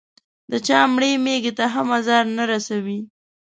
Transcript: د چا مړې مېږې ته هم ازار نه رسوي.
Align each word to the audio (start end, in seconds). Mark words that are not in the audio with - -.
د 0.51 0.53
چا 0.67 0.79
مړې 0.93 1.11
مېږې 1.25 1.51
ته 1.57 1.65
هم 1.73 1.87
ازار 1.99 2.25
نه 2.37 2.43
رسوي. 2.51 2.99